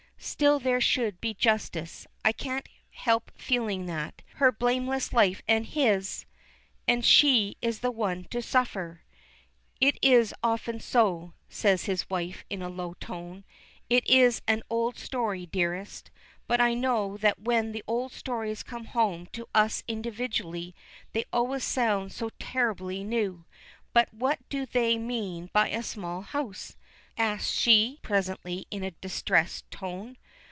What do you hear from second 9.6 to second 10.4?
"It is so